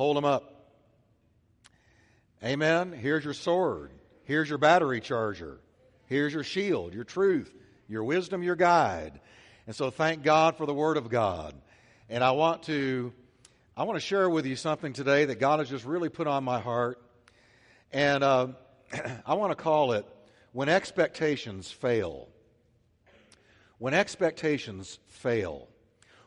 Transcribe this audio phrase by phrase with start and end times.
[0.00, 0.54] hold them up.
[2.42, 2.90] Amen.
[2.90, 3.90] Here's your sword.
[4.24, 5.60] Here's your battery charger.
[6.06, 7.54] Here's your shield, your truth,
[7.86, 9.20] your wisdom, your guide.
[9.66, 11.54] And so thank God for the Word of God.
[12.08, 13.12] And I want to
[13.76, 16.44] I want to share with you something today that God has just really put on
[16.44, 16.98] my heart.
[17.92, 18.46] And uh,
[19.26, 20.06] I want to call it
[20.52, 22.30] When Expectations Fail.
[23.76, 25.68] When expectations fail.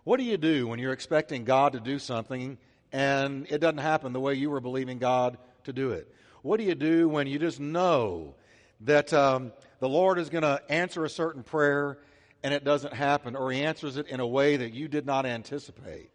[0.03, 2.59] What do you do when you're expecting God to do something
[2.93, 6.13] and it doesn't happen the way you were believing God to do it?
[6.43, 8.35] What do you do when you just know
[8.81, 11.97] that um, the Lord is going to answer a certain prayer
[12.43, 15.25] and it doesn't happen, or He answers it in a way that you did not
[15.25, 16.11] anticipate?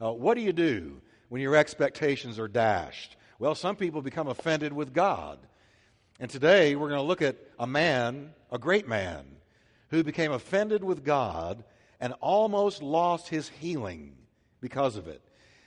[0.00, 3.16] Uh, what do you do when your expectations are dashed?
[3.38, 5.38] Well, some people become offended with God.
[6.20, 9.26] And today we're going to look at a man, a great man,
[9.88, 11.64] who became offended with God
[12.00, 14.14] and almost lost his healing
[14.60, 15.20] because of it.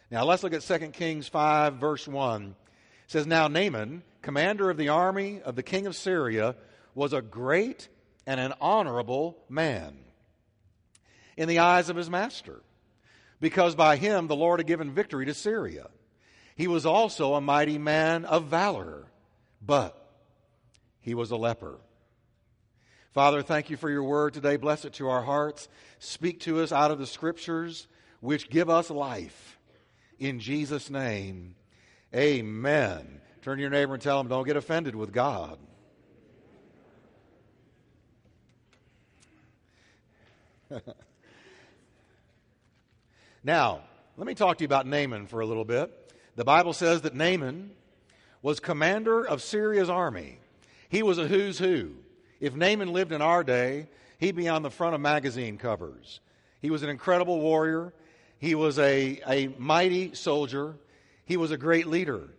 [0.09, 4.77] Now let's look at 2 Kings 5, verse 1 It says, Now Naaman, commander of
[4.77, 6.55] the army of the king of Syria,
[6.95, 7.89] was a great
[8.25, 9.97] and an honorable man
[11.35, 12.61] in the eyes of his master,
[13.39, 15.87] because by him the Lord had given victory to Syria.
[16.55, 19.05] He was also a mighty man of valor,
[19.61, 19.95] but
[21.01, 21.77] he was a leper.
[23.11, 24.57] Father, thank you for your word today.
[24.57, 25.67] Bless it to our hearts.
[25.99, 27.87] Speak to us out of the scriptures,
[28.21, 29.56] which give us life.
[30.19, 31.55] In Jesus' name,
[32.15, 33.21] Amen.
[33.41, 35.59] Turn to your neighbor and tell him, don't get offended with God.
[43.43, 43.81] now,
[44.17, 46.13] let me talk to you about Naaman for a little bit.
[46.35, 47.71] The Bible says that Naaman
[48.41, 50.39] was commander of Syria's army.
[50.89, 51.93] He was a who's who.
[52.39, 53.87] If Naaman lived in our day,
[54.19, 56.19] he'd be on the front of magazine covers.
[56.61, 57.93] He was an incredible warrior.
[58.39, 60.75] He was a, a mighty soldier.
[61.25, 62.29] He was a great leader.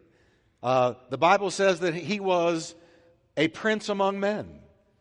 [0.62, 2.74] Uh, the Bible says that he was
[3.36, 4.60] a prince among men.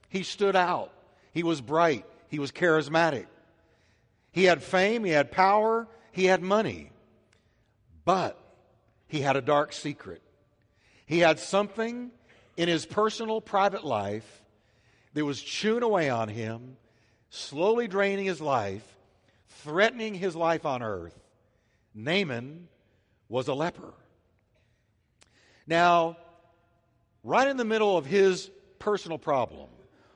[0.10, 0.92] He stood out.
[1.34, 2.06] He was bright.
[2.30, 3.28] He was charismatic.
[4.32, 5.04] He had fame.
[5.04, 5.88] He had power.
[6.12, 6.92] He had money.
[8.06, 8.38] But
[9.08, 10.22] he had a dark secret.
[11.06, 12.12] He had something
[12.58, 14.44] in his personal, private life
[15.14, 16.78] that was chewing away on him,
[17.30, 18.97] slowly draining his life,
[19.68, 21.20] threatening his life on earth.
[21.94, 22.70] Naaman
[23.28, 23.94] was a leper.
[25.68, 26.16] Now,
[27.22, 29.68] right in the middle of his personal problem,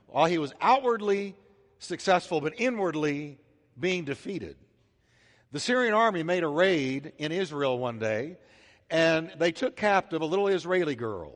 [0.07, 1.35] while he was outwardly
[1.79, 3.39] successful but inwardly
[3.77, 4.55] being defeated,
[5.51, 8.37] the Syrian army made a raid in Israel one day,
[8.89, 11.35] and they took captive a little Israeli girl.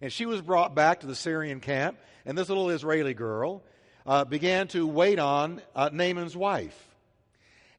[0.00, 3.64] And she was brought back to the Syrian camp, and this little Israeli girl
[4.06, 6.87] uh, began to wait on uh, Naaman's wife.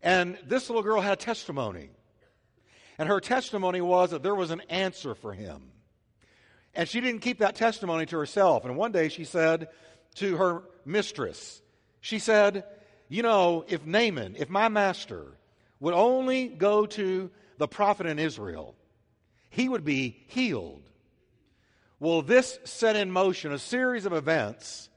[0.01, 1.89] And this little girl had a testimony.
[2.97, 5.71] And her testimony was that there was an answer for him.
[6.73, 8.65] And she didn't keep that testimony to herself.
[8.65, 9.69] And one day she said
[10.15, 11.61] to her mistress,
[12.01, 12.63] she said,
[13.07, 15.37] You know, if Naaman, if my master
[15.79, 18.75] would only go to the prophet in Israel,
[19.49, 20.89] he would be healed.
[21.99, 24.89] Well, this set in motion a series of events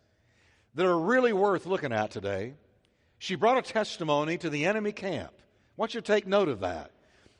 [0.74, 2.54] that are really worth looking at today.
[3.22, 5.31] She brought a testimony to the enemy camp.
[5.38, 5.44] I
[5.77, 6.91] want you to take note of that.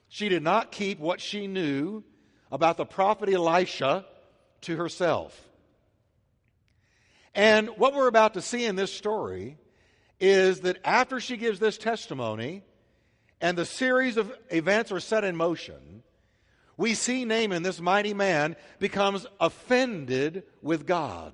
[0.07, 2.05] She did not keep what she knew
[2.53, 4.07] about the prophet Elisha
[4.61, 5.37] to herself.
[7.35, 9.59] And what we're about to see in this story
[10.21, 12.63] is that after she gives this testimony
[13.41, 16.05] and the series of events are set in motion,
[16.77, 21.33] we see Naaman, this mighty man, becomes offended with God.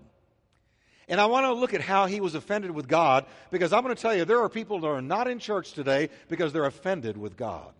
[1.08, 3.94] And I want to look at how he was offended with God because I'm going
[3.94, 7.16] to tell you there are people that are not in church today because they're offended
[7.16, 7.72] with God.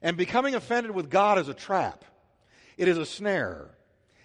[0.00, 2.04] And becoming offended with God is a trap,
[2.76, 3.70] it is a snare.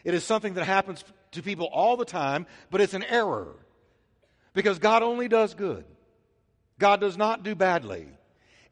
[0.03, 1.01] It is something that happens
[1.31, 3.55] to people all the time, but it's an error.
[4.53, 5.85] Because God only does good,
[6.79, 8.07] God does not do badly.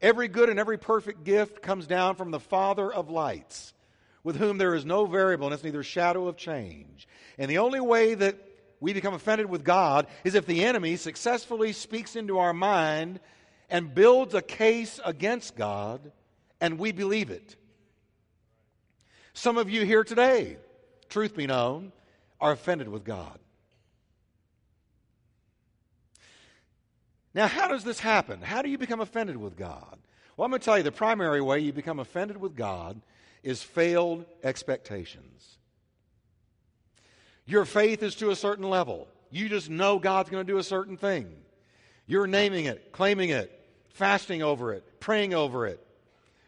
[0.00, 3.72] Every good and every perfect gift comes down from the Father of lights,
[4.24, 7.06] with whom there is no variableness, neither shadow of change.
[7.38, 8.36] And the only way that
[8.82, 13.20] we become offended with God is if the enemy successfully speaks into our mind
[13.70, 16.10] and builds a case against God
[16.60, 17.54] and we believe it.
[19.34, 20.56] Some of you here today,
[21.08, 21.92] truth be known,
[22.40, 23.38] are offended with God.
[27.34, 28.42] Now, how does this happen?
[28.42, 29.96] How do you become offended with God?
[30.36, 33.00] Well, I'm going to tell you the primary way you become offended with God
[33.44, 35.58] is failed expectations.
[37.46, 39.08] Your faith is to a certain level.
[39.30, 41.32] You just know God's going to do a certain thing.
[42.06, 43.50] You're naming it, claiming it,
[43.90, 45.84] fasting over it, praying over it.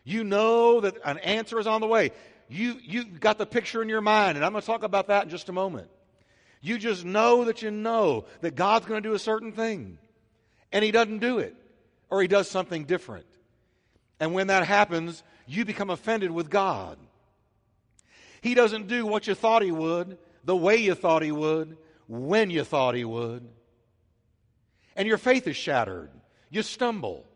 [0.05, 2.12] You know that an answer is on the way.
[2.49, 5.25] You, you got the picture in your mind, and I'm going to talk about that
[5.25, 5.88] in just a moment.
[6.61, 9.99] You just know that you know that God's going to do a certain thing,
[10.73, 11.55] and He doesn't do it,
[12.11, 13.26] or He does something different.
[14.20, 16.99] And when that happens, you become offended with God.
[18.40, 21.76] He doesn't do what you thought He would, the way you thought He would,
[22.08, 23.49] when you thought He would.
[24.96, 26.11] And your faith is shattered.
[26.50, 27.26] You stumble.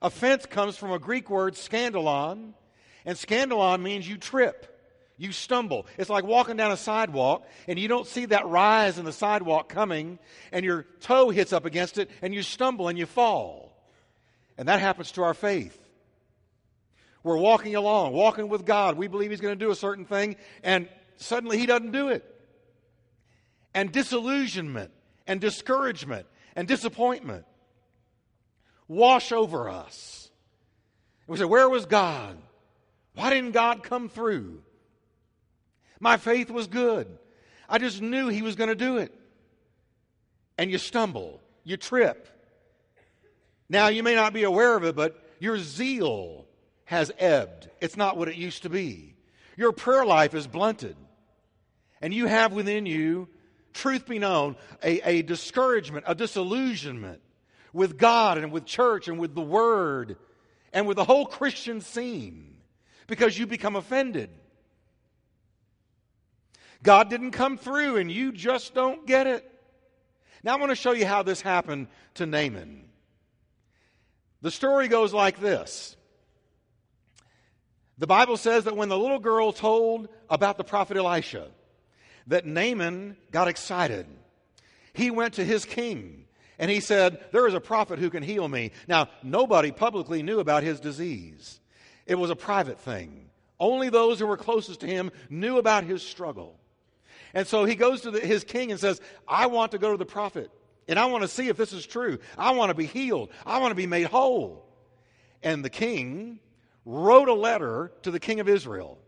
[0.00, 2.54] Offense comes from a Greek word, scandalon,
[3.04, 4.68] and scandalon means you trip,
[5.16, 5.86] you stumble.
[5.96, 9.68] It's like walking down a sidewalk and you don't see that rise in the sidewalk
[9.68, 10.18] coming,
[10.50, 13.76] and your toe hits up against it, and you stumble and you fall.
[14.58, 15.78] And that happens to our faith.
[17.22, 18.96] We're walking along, walking with God.
[18.96, 22.24] We believe He's going to do a certain thing, and suddenly He doesn't do it.
[23.74, 24.90] And disillusionment
[25.26, 27.46] and discouragement and disappointment
[28.88, 30.30] wash over us.
[31.26, 32.36] We say, Where was God?
[33.14, 34.62] Why didn't God come through?
[36.00, 37.06] My faith was good.
[37.68, 39.14] I just knew He was going to do it.
[40.58, 42.28] And you stumble, you trip.
[43.68, 46.46] Now, you may not be aware of it, but your zeal
[46.84, 47.70] has ebbed.
[47.80, 49.11] It's not what it used to be.
[49.56, 50.96] Your prayer life is blunted.
[52.00, 53.28] And you have within you,
[53.72, 57.20] truth be known, a, a discouragement, a disillusionment
[57.72, 60.16] with God and with church and with the Word
[60.72, 62.56] and with the whole Christian scene
[63.06, 64.30] because you become offended.
[66.82, 69.48] God didn't come through and you just don't get it.
[70.42, 72.84] Now I want to show you how this happened to Naaman.
[74.40, 75.96] The story goes like this.
[77.98, 81.48] The Bible says that when the little girl told about the prophet Elisha,
[82.26, 84.06] that Naaman got excited.
[84.92, 86.26] He went to his king
[86.58, 88.72] and he said, There is a prophet who can heal me.
[88.86, 91.60] Now, nobody publicly knew about his disease,
[92.06, 93.28] it was a private thing.
[93.58, 96.58] Only those who were closest to him knew about his struggle.
[97.32, 99.96] And so he goes to the, his king and says, I want to go to
[99.96, 100.50] the prophet
[100.88, 102.18] and I want to see if this is true.
[102.36, 103.30] I want to be healed.
[103.46, 104.66] I want to be made whole.
[105.42, 106.40] And the king
[106.84, 108.98] wrote a letter to the king of Israel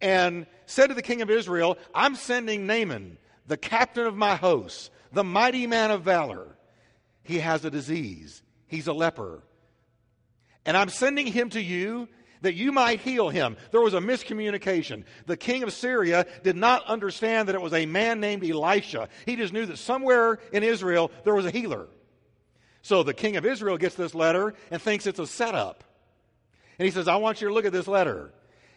[0.00, 4.90] and said to the king of Israel, I'm sending Naaman, the captain of my hosts,
[5.12, 6.56] the mighty man of valor
[7.22, 8.42] he has a disease.
[8.66, 9.42] He's a leper.
[10.64, 12.08] And I'm sending him to you
[12.40, 13.56] that you might heal him.
[13.70, 15.04] There was a miscommunication.
[15.26, 19.08] The king of Syria did not understand that it was a man named Elisha.
[19.26, 21.86] He just knew that somewhere in Israel there was a healer.
[22.82, 25.84] So the king of Israel gets this letter and thinks it's a setup.
[26.78, 28.30] And he says, I want you to look at this letter.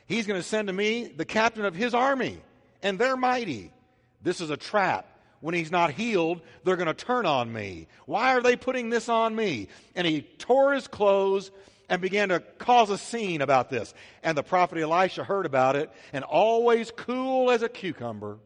[0.05, 2.39] He's going to send to me the captain of his army,
[2.83, 3.71] and they're mighty.
[4.21, 5.07] This is a trap
[5.45, 7.87] when he's not healed, they're going to turn on me.
[8.07, 9.67] Why are they putting this on me?
[9.93, 11.51] And he tore his clothes
[11.87, 13.93] and began to cause a scene about this.
[14.23, 18.39] And the prophet Elisha heard about it, and always cool as a cucumber,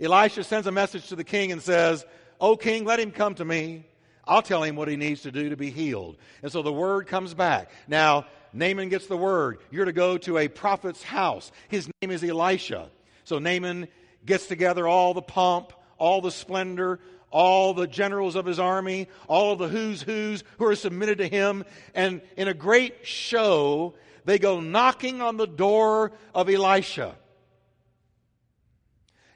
[0.00, 2.06] Elisha sends a message to the king and says,
[2.40, 3.84] O king, let him come to me.
[4.26, 6.16] I'll tell him what he needs to do to be healed.
[6.42, 7.70] And so the word comes back.
[7.86, 9.58] Now, Naaman gets the word.
[9.70, 11.52] You're to go to a prophet's house.
[11.68, 12.88] His name is Elisha.
[13.24, 13.88] So Naaman
[14.24, 17.00] gets together all the pomp, all the splendor,
[17.34, 21.26] all the generals of his army, all of the who's who's who are submitted to
[21.26, 23.94] him, and in a great show,
[24.24, 27.16] they go knocking on the door of Elisha.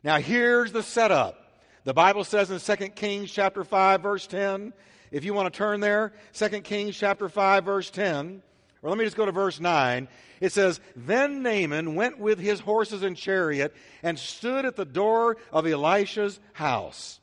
[0.05, 1.48] Now here's the setup.
[1.89, 4.75] The Bible says in 2 Kings chapter 5 verse 10,
[5.11, 8.43] if you want to turn there, 2 Kings chapter 5 verse 10,
[8.83, 10.07] or let me just go to verse 9.
[10.43, 15.39] It says, Then Naaman went with his horses and chariot and stood at the door
[15.51, 17.21] of Elisha's house.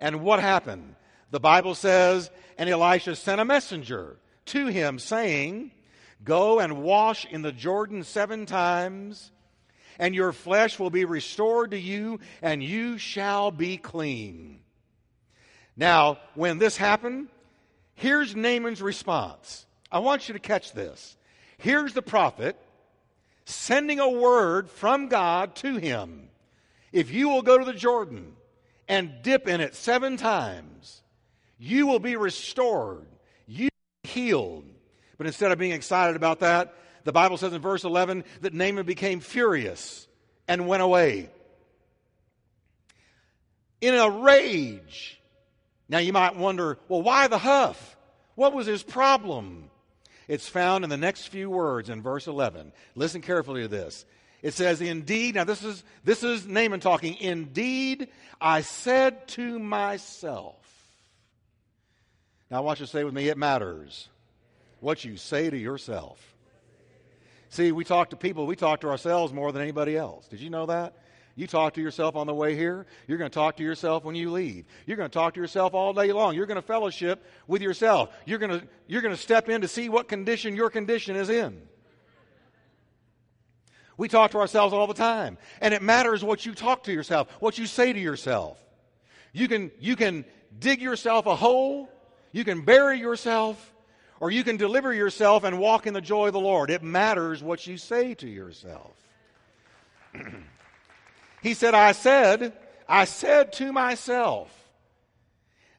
[0.00, 0.94] And what happened?
[1.30, 5.70] The Bible says, And Elisha sent a messenger to him, saying,
[6.22, 9.32] Go and wash in the Jordan seven times,
[9.98, 14.60] and your flesh will be restored to you, and you shall be clean.
[15.76, 17.28] Now, when this happened,
[17.94, 19.66] here's Naaman's response.
[19.90, 21.16] I want you to catch this.
[21.58, 22.56] Here's the prophet
[23.44, 26.28] sending a word from God to him.
[26.92, 28.34] If you will go to the Jordan
[28.88, 31.02] and dip in it seven times,
[31.58, 33.06] you will be restored.
[33.46, 34.64] You will be healed.
[35.18, 36.74] But instead of being excited about that,
[37.06, 40.08] the Bible says in verse 11 that Naaman became furious
[40.48, 41.30] and went away.
[43.80, 45.20] In a rage.
[45.88, 47.96] Now you might wonder, well, why the huff?
[48.34, 49.70] What was his problem?
[50.26, 52.72] It's found in the next few words in verse 11.
[52.96, 54.04] Listen carefully to this.
[54.42, 58.08] It says, Indeed, now this is, this is Naaman talking, Indeed,
[58.40, 60.56] I said to myself.
[62.50, 64.08] Now I want you to say with me, it matters.
[64.80, 66.35] What you say to yourself.
[67.48, 70.26] See, we talk to people, we talk to ourselves more than anybody else.
[70.26, 70.94] Did you know that?
[71.36, 72.86] You talk to yourself on the way here.
[73.06, 74.64] You're going to talk to yourself when you leave.
[74.86, 76.34] You're going to talk to yourself all day long.
[76.34, 78.08] You're going to fellowship with yourself.
[78.24, 81.28] You're going to, you're going to step in to see what condition your condition is
[81.28, 81.60] in.
[83.98, 85.36] We talk to ourselves all the time.
[85.60, 88.58] And it matters what you talk to yourself, what you say to yourself.
[89.34, 90.24] You can, you can
[90.58, 91.90] dig yourself a hole,
[92.32, 93.74] you can bury yourself,
[94.20, 96.70] or you can deliver yourself and walk in the joy of the Lord.
[96.70, 98.96] It matters what you say to yourself.
[101.42, 102.52] he said, I said,
[102.88, 104.52] I said to myself.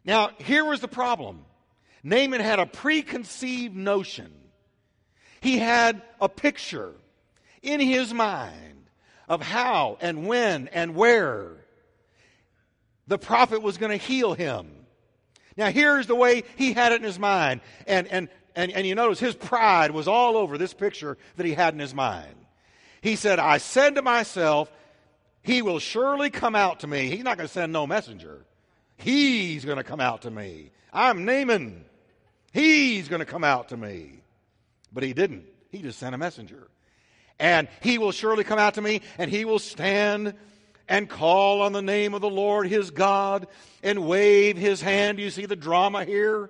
[0.05, 1.45] Now, here was the problem
[2.03, 4.33] Naaman had a preconceived notion,
[5.41, 6.93] he had a picture
[7.61, 8.89] in his mind
[9.27, 11.51] of how and when and where
[13.07, 14.76] the prophet was going to heal him.
[15.57, 17.61] Now, here's the way he had it in his mind.
[17.87, 21.53] And, and, and, and you notice his pride was all over this picture that he
[21.53, 22.35] had in his mind.
[23.01, 24.71] He said, I said to myself,
[25.41, 27.09] He will surely come out to me.
[27.09, 28.45] He's not going to send no messenger.
[28.97, 30.71] He's going to come out to me.
[30.93, 31.85] I'm Naaman.
[32.53, 34.21] He's going to come out to me.
[34.91, 35.45] But he didn't.
[35.69, 36.67] He just sent a messenger.
[37.39, 40.33] And he will surely come out to me, and he will stand
[40.87, 43.47] and call on the name of the Lord his God
[43.83, 45.19] and wave his hand.
[45.19, 46.49] You see the drama here?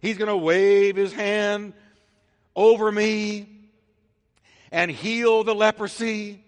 [0.00, 1.72] He's going to wave his hand
[2.54, 3.48] over me
[4.70, 6.42] and heal the leprosy.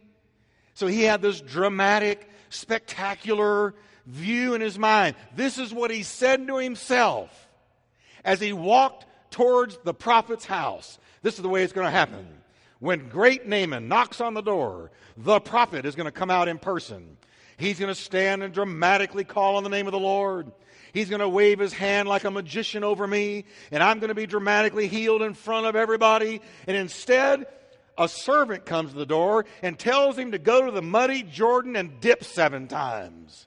[0.74, 3.74] So he had this dramatic, spectacular
[4.06, 5.16] view in his mind.
[5.36, 7.48] This is what he said to himself
[8.24, 10.98] as he walked towards the prophet's house.
[11.22, 12.26] This is the way it's going to happen.
[12.82, 16.58] When great Naaman knocks on the door, the prophet is going to come out in
[16.58, 17.16] person.
[17.56, 20.50] He's going to stand and dramatically call on the name of the Lord.
[20.92, 24.16] He's going to wave his hand like a magician over me, and I'm going to
[24.16, 26.40] be dramatically healed in front of everybody.
[26.66, 27.46] And instead,
[27.96, 31.76] a servant comes to the door and tells him to go to the muddy Jordan
[31.76, 33.46] and dip seven times.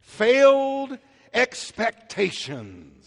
[0.00, 0.96] Failed
[1.34, 2.97] expectations.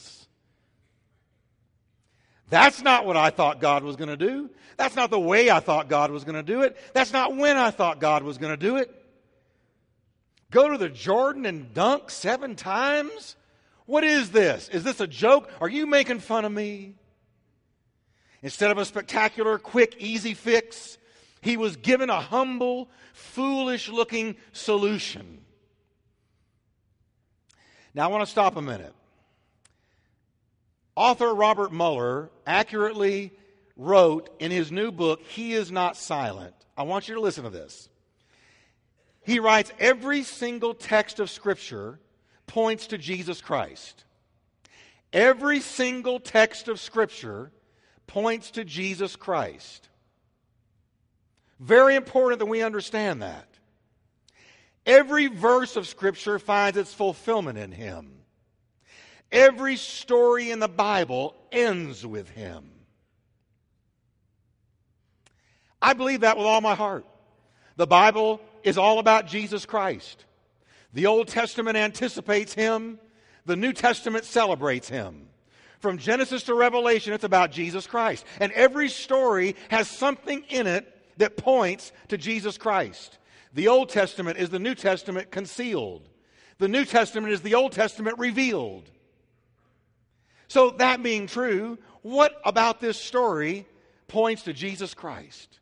[2.51, 4.49] That's not what I thought God was going to do.
[4.75, 6.75] That's not the way I thought God was going to do it.
[6.93, 8.93] That's not when I thought God was going to do it.
[10.51, 13.37] Go to the Jordan and dunk seven times?
[13.85, 14.67] What is this?
[14.67, 15.49] Is this a joke?
[15.61, 16.95] Are you making fun of me?
[18.41, 20.97] Instead of a spectacular, quick, easy fix,
[21.39, 25.39] he was given a humble, foolish looking solution.
[27.93, 28.93] Now, I want to stop a minute.
[30.95, 33.31] Author Albert Mohler accurately
[33.75, 36.53] wrote in his new book, He is Not Silent.
[36.77, 37.89] I want you to listen to this.
[39.23, 41.99] He writes, Every single text of Scripture
[42.47, 44.03] points to Jesus Christ.
[45.13, 47.51] Every single text of Scripture
[48.07, 49.89] points to Jesus Christ.
[51.59, 53.47] Very important that we understand that.
[54.85, 58.20] Every verse of Scripture finds its fulfillment in Him.
[59.31, 62.69] Every story in the Bible ends with Him.
[65.81, 67.05] I believe that with all my heart.
[67.75, 70.25] The Bible is all about Jesus Christ.
[70.93, 72.99] The Old Testament anticipates him,
[73.45, 75.27] the New Testament celebrates him.
[75.79, 78.25] From Genesis to Revelation, it's about Jesus Christ.
[78.39, 83.17] And every story has something in it that points to Jesus Christ.
[83.53, 86.07] The Old Testament is the New Testament concealed,
[86.59, 88.91] the New Testament is the Old Testament revealed.
[90.51, 93.65] So, that being true, what about this story
[94.09, 95.59] points to Jesus Christ?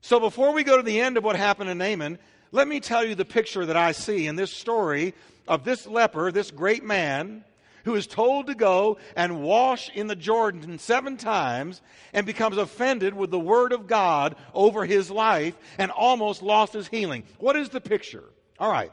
[0.00, 2.18] So before we go to the end of what happened to Naaman,
[2.50, 5.14] let me tell you the picture that I see in this story
[5.46, 7.44] of this leper, this great man,
[7.84, 11.80] who is told to go and wash in the Jordan seven times
[12.12, 16.88] and becomes offended with the word of God over his life and almost lost his
[16.88, 17.22] healing.
[17.38, 18.24] What is the picture?
[18.58, 18.90] All right.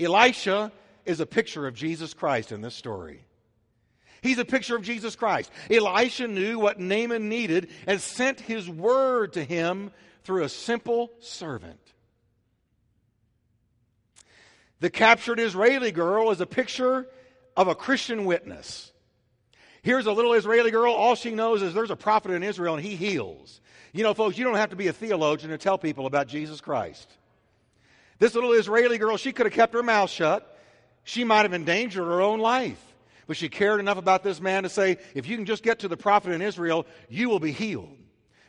[0.00, 0.72] Elisha
[1.04, 3.22] is a picture of Jesus Christ in this story.
[4.22, 5.50] He's a picture of Jesus Christ.
[5.70, 9.90] Elisha knew what Naaman needed and sent his word to him
[10.24, 11.80] through a simple servant.
[14.80, 17.06] The captured Israeli girl is a picture
[17.56, 18.92] of a Christian witness.
[19.82, 20.92] Here's a little Israeli girl.
[20.92, 23.60] All she knows is there's a prophet in Israel and he heals.
[23.92, 26.60] You know, folks, you don't have to be a theologian to tell people about Jesus
[26.60, 27.08] Christ.
[28.18, 30.58] This little Israeli girl, she could have kept her mouth shut.
[31.04, 32.82] She might have endangered her own life.
[33.26, 35.88] But she cared enough about this man to say, if you can just get to
[35.88, 37.96] the prophet in Israel, you will be healed.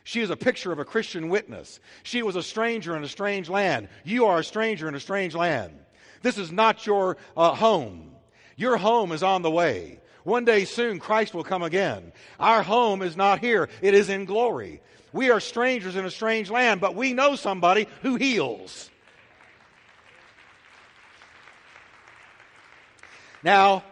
[0.04, 1.80] She is a picture of a Christian witness.
[2.02, 3.88] She was a stranger in a strange land.
[4.04, 5.78] You are a stranger in a strange land.
[6.22, 8.12] This is not your uh, home.
[8.56, 10.00] Your home is on the way.
[10.24, 12.12] One day soon, Christ will come again.
[12.40, 14.80] Our home is not here, it is in glory.
[15.12, 18.90] We are strangers in a strange land, but we know somebody who heals.
[23.42, 23.84] Now,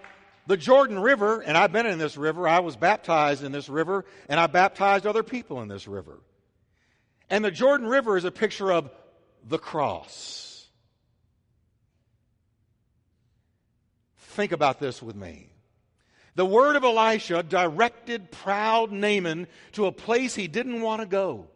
[0.46, 4.04] the Jordan River, and I've been in this river, I was baptized in this river,
[4.28, 6.20] and I baptized other people in this river.
[7.28, 8.90] And the Jordan River is a picture of
[9.48, 10.66] the cross.
[14.18, 15.48] Think about this with me.
[16.36, 21.48] The word of Elisha directed proud Naaman to a place he didn't want to go.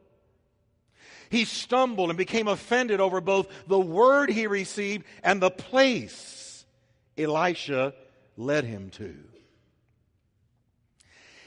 [1.29, 6.65] He stumbled and became offended over both the word he received and the place
[7.17, 7.95] Elisha
[8.41, 9.15] led him to.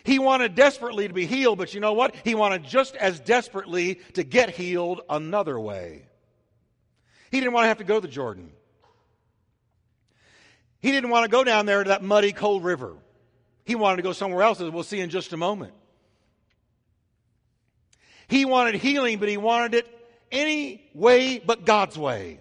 [0.03, 2.15] He wanted desperately to be healed, but you know what?
[2.23, 6.05] He wanted just as desperately to get healed another way.
[7.31, 8.51] He didn't want to have to go to Jordan.
[10.81, 12.95] He didn't want to go down there to that muddy, cold river.
[13.63, 15.73] He wanted to go somewhere else, as we'll see in just a moment.
[18.27, 19.87] He wanted healing, but he wanted it
[20.31, 22.39] any way but God's way.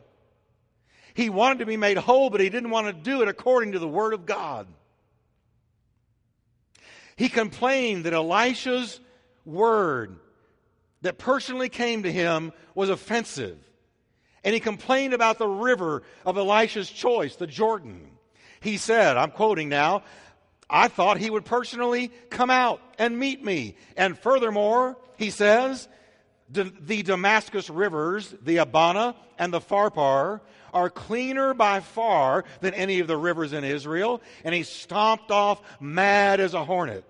[1.15, 3.79] He wanted to be made whole, but he didn't want to do it according to
[3.79, 4.67] the Word of God.
[7.17, 9.01] He complained that Elisha's
[9.45, 10.17] word
[11.03, 13.59] that personally came to him was offensive.
[14.45, 18.11] And he complained about the river of Elisha's choice, the Jordan.
[18.61, 20.03] He said, I'm quoting now,
[20.71, 23.77] I thought he would personally come out and meet me.
[23.97, 25.89] And furthermore, he says,
[26.49, 30.41] the Damascus rivers, the Abana and the Pharpar,
[30.73, 34.23] are cleaner by far than any of the rivers in Israel.
[34.45, 37.05] And he stomped off mad as a hornet.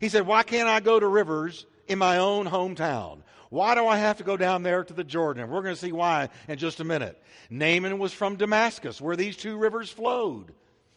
[0.00, 3.22] He said, Why can't I go to rivers in my own hometown?
[3.50, 5.50] Why do I have to go down there to the Jordan?
[5.50, 7.22] We're going to see why in just a minute.
[7.50, 10.54] Naaman was from Damascus, where these two rivers flowed.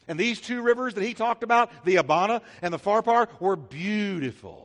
[0.07, 4.64] And these two rivers that he talked about, the Abana and the Pharpar, were beautiful.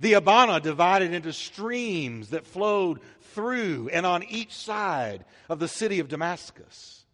[0.00, 3.00] The Abana divided into streams that flowed
[3.34, 7.04] through and on each side of the city of Damascus.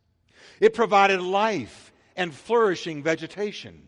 [0.60, 3.82] It provided life and flourishing vegetation.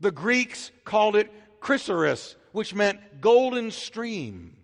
[0.00, 4.56] The Greeks called it Chrysaris, which meant golden stream.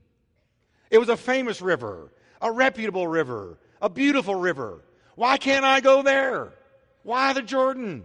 [0.90, 4.82] It was a famous river, a reputable river, a beautiful river.
[5.14, 6.52] Why can't I go there?
[7.02, 8.04] Why the Jordan?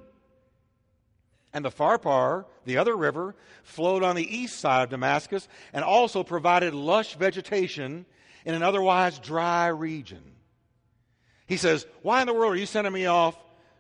[1.54, 6.24] And the Pharpar, the other river, flowed on the east side of Damascus and also
[6.24, 8.06] provided lush vegetation
[8.46, 10.24] in an otherwise dry region.
[11.48, 13.38] He says, Why in the world are you sending me off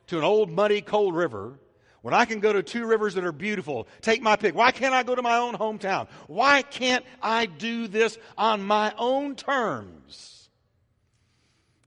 [0.08, 1.60] to an old, muddy, cold river
[2.02, 3.88] when I can go to two rivers that are beautiful?
[4.02, 4.56] Take my pick.
[4.56, 6.08] Why can't I go to my own hometown?
[6.28, 10.50] Why can't I do this on my own terms?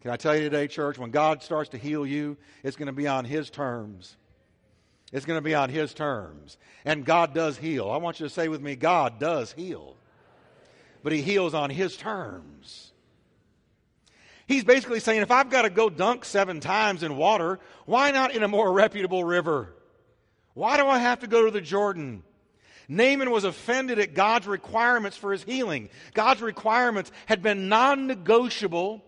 [0.00, 2.92] Can I tell you today, church, when God starts to heal you, it's going to
[2.92, 4.16] be on His terms.
[5.14, 6.58] It's going to be on His terms.
[6.84, 7.88] And God does heal.
[7.88, 9.96] I want you to say with me, God does heal.
[11.02, 12.92] But He heals on His terms.
[14.46, 18.34] He's basically saying, if I've got to go dunk seven times in water, why not
[18.34, 19.72] in a more reputable river?
[20.52, 22.24] Why do I have to go to the Jordan?
[22.88, 25.88] Naaman was offended at God's requirements for his healing.
[26.12, 29.02] God's requirements had been non negotiable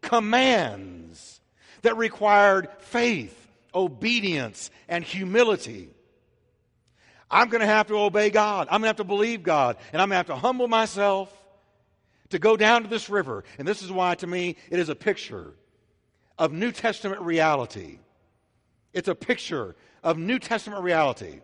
[0.00, 1.40] commands
[1.82, 3.39] that required faith,
[3.74, 5.90] obedience, and humility.
[7.30, 8.66] I'm going to have to obey God.
[8.70, 9.76] I'm going to have to believe God.
[9.92, 11.32] And I'm going to have to humble myself
[12.30, 13.44] to go down to this river.
[13.58, 15.54] And this is why, to me, it is a picture
[16.38, 17.98] of New Testament reality.
[18.92, 21.40] It's a picture of New Testament reality.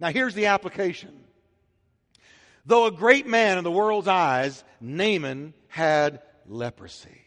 [0.00, 1.24] Now, here's the application.
[2.64, 7.25] Though a great man in the world's eyes, Naaman had leprosy.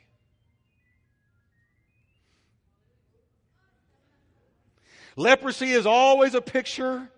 [5.20, 7.10] Leprosy is always a picture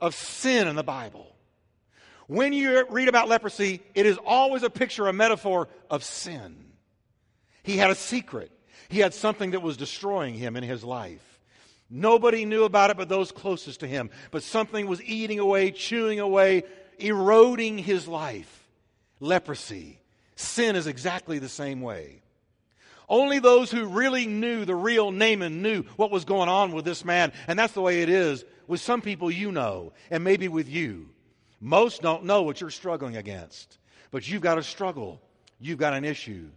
[0.00, 1.36] of sin in the Bible.
[2.26, 6.72] When you read about leprosy, it is always a picture, a metaphor of sin.
[7.62, 8.50] He had a secret.
[8.88, 11.38] He had something that was destroying him in his life.
[11.88, 14.10] Nobody knew about it but those closest to him.
[14.32, 16.64] But something was eating away, chewing away,
[16.98, 18.66] eroding his life.
[19.20, 20.00] Leprosy.
[20.34, 22.20] Sin is exactly the same way.
[23.08, 27.04] Only those who really knew the real Naaman knew what was going on with this
[27.04, 27.32] man.
[27.46, 31.08] And that's the way it is with some people you know, and maybe with you.
[31.60, 33.78] Most don't know what you're struggling against,
[34.10, 35.20] but you've got a struggle.
[35.60, 36.48] You've got an issue.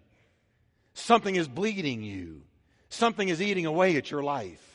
[0.94, 2.42] Something is bleeding you,
[2.90, 4.66] something is eating away at your life.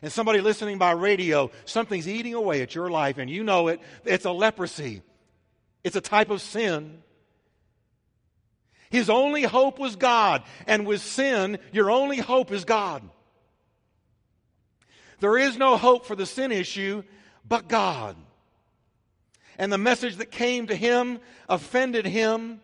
[0.00, 3.80] And somebody listening by radio, something's eating away at your life, and you know it.
[4.04, 5.02] It's a leprosy,
[5.82, 7.02] it's a type of sin.
[8.90, 10.42] His only hope was God.
[10.66, 13.02] And with sin, your only hope is God.
[15.20, 17.02] There is no hope for the sin issue
[17.46, 18.16] but God.
[19.58, 22.60] And the message that came to him offended him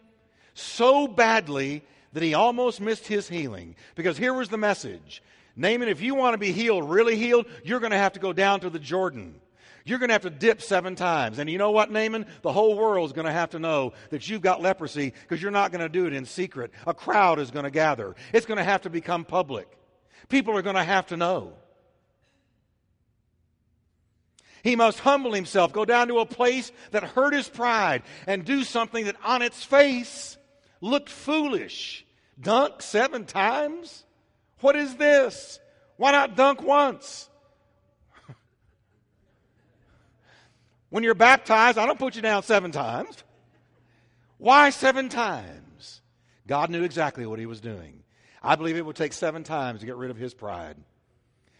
[0.54, 1.82] so badly
[2.12, 3.74] that he almost missed his healing.
[3.96, 5.22] Because here was the message
[5.56, 8.32] Naaman, if you want to be healed, really healed, you're going to have to go
[8.32, 9.40] down to the Jordan.
[9.84, 11.38] You're going to have to dip seven times.
[11.38, 12.26] And you know what, Naaman?
[12.42, 15.50] The whole world is going to have to know that you've got leprosy because you're
[15.50, 16.70] not going to do it in secret.
[16.86, 18.16] A crowd is going to gather.
[18.32, 19.68] It's going to have to become public.
[20.30, 21.52] People are going to have to know.
[24.62, 28.64] He must humble himself, go down to a place that hurt his pride, and do
[28.64, 30.38] something that on its face
[30.80, 32.06] looked foolish.
[32.40, 34.04] Dunk seven times?
[34.60, 35.60] What is this?
[35.98, 37.28] Why not dunk once?
[40.94, 43.24] When you're baptized, I don't put you down seven times.
[44.38, 46.02] Why seven times?
[46.46, 48.04] God knew exactly what he was doing.
[48.40, 50.76] I believe it would take seven times to get rid of his pride,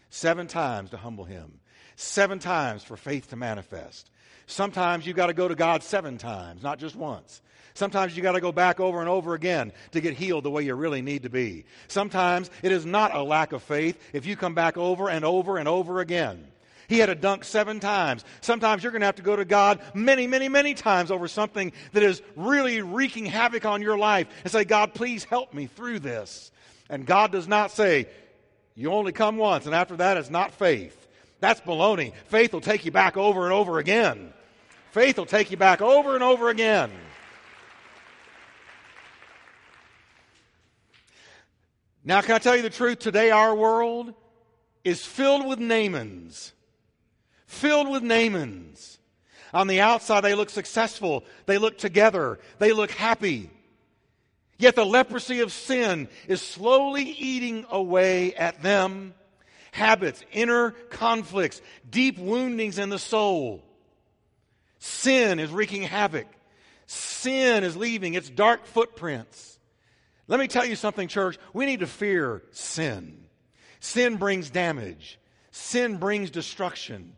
[0.09, 1.59] seven times to humble him,
[1.97, 4.09] seven times for faith to manifest.
[4.47, 7.41] Sometimes you've got to go to God seven times, not just once.
[7.73, 10.63] Sometimes you've got to go back over and over again to get healed the way
[10.63, 11.65] you really need to be.
[11.89, 15.57] Sometimes it is not a lack of faith if you come back over and over
[15.57, 16.47] and over again.
[16.87, 18.23] He had to dunk seven times.
[18.41, 21.71] Sometimes you're going to have to go to God many, many, many times over something
[21.93, 25.99] that is really wreaking havoc on your life and say, God, please help me through
[25.99, 26.51] this.
[26.89, 28.07] And God does not say,
[28.75, 31.07] you only come once, and after that, it's not faith.
[31.39, 32.13] That's baloney.
[32.27, 34.33] Faith will take you back over and over again.
[34.91, 36.91] Faith will take you back over and over again.
[42.03, 42.99] Now, can I tell you the truth?
[42.99, 44.13] Today, our world
[44.83, 46.51] is filled with Naamans.
[47.47, 48.97] Filled with Naamans.
[49.53, 51.23] On the outside, they look successful.
[51.45, 52.39] They look together.
[52.59, 53.49] They look happy.
[54.57, 59.13] Yet the leprosy of sin is slowly eating away at them.
[59.71, 63.63] Habits, inner conflicts, deep woundings in the soul.
[64.79, 66.27] Sin is wreaking havoc.
[66.87, 69.59] Sin is leaving its dark footprints.
[70.27, 71.37] Let me tell you something, church.
[71.53, 73.25] We need to fear sin.
[73.79, 75.19] Sin brings damage,
[75.51, 77.15] sin brings destruction.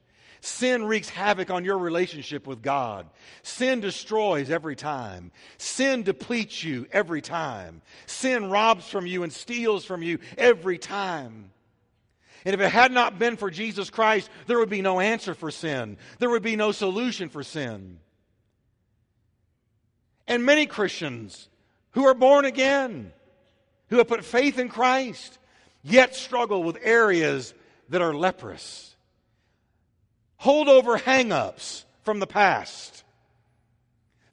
[0.48, 3.06] Sin wreaks havoc on your relationship with God.
[3.44, 5.32] Sin destroys every time.
[5.58, 7.82] Sin depletes you every time.
[8.06, 11.52] Sin robs from you and steals from you every time.
[12.46, 15.52] And if it had not been for Jesus Christ, there would be no answer for
[15.52, 15.98] sin.
[16.20, 18.00] There would be no solution for sin.
[20.30, 21.50] And many Christians
[21.92, 23.12] who are born again,
[23.90, 25.40] who have put faith in Christ,
[25.84, 27.54] yet struggle with areas
[27.90, 28.94] that are leprous.
[30.38, 33.04] Hold over hang ups from the past.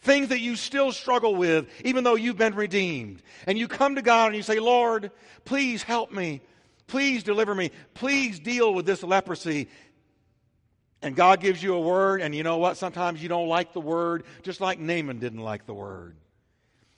[0.02, 3.22] Things that you still struggle with, even though you've been redeemed.
[3.46, 5.10] And you come to God and you say, Lord,
[5.44, 6.42] please help me.
[6.86, 7.70] Please deliver me.
[7.94, 9.68] Please deal with this leprosy.
[11.00, 12.76] And God gives you a word, and you know what?
[12.76, 16.16] Sometimes you don't like the word, just like Naaman didn't like the word.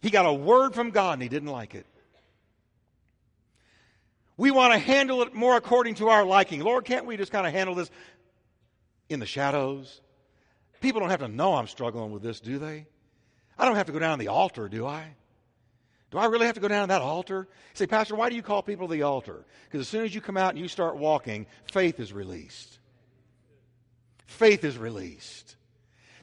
[0.03, 1.87] He got a word from God and he didn't like it.
[4.37, 6.61] We want to handle it more according to our liking.
[6.61, 7.91] Lord, can't we just kind of handle this
[9.09, 10.01] in the shadows?
[10.81, 12.87] People don't have to know I'm struggling with this, do they?
[13.59, 15.15] I don't have to go down to the altar, do I?
[16.11, 17.49] Do I really have to go down to that altar?
[17.75, 19.45] say, Pastor, why do you call people to the altar?
[19.65, 22.79] Because as soon as you come out and you start walking, faith is released.
[24.27, 25.57] Faith is released.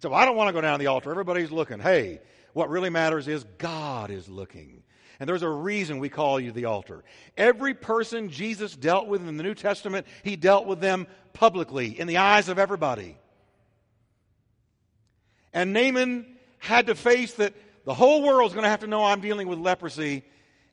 [0.01, 1.11] So I don't want to go down to the altar.
[1.11, 1.79] Everybody's looking.
[1.79, 2.21] Hey,
[2.53, 4.83] what really matters is God is looking.
[5.19, 7.03] And there's a reason we call you the altar.
[7.37, 12.07] Every person Jesus dealt with in the New Testament, he dealt with them publicly in
[12.07, 13.17] the eyes of everybody.
[15.53, 16.25] And Naaman
[16.59, 17.53] had to face that
[17.85, 20.23] the whole world's going to have to know I'm dealing with leprosy,